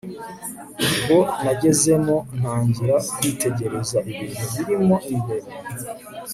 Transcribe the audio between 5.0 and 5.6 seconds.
imbere